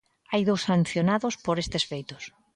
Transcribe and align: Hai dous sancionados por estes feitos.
Hai 0.31 0.41
dous 0.49 0.65
sancionados 0.69 1.35
por 1.45 1.55
estes 1.63 1.83
feitos. 1.91 2.23